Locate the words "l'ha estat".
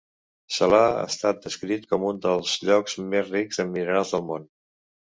0.69-1.43